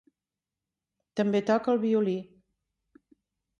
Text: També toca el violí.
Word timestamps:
També 1.21 1.43
toca 1.51 1.71
el 1.75 1.81
violí. 1.85 2.17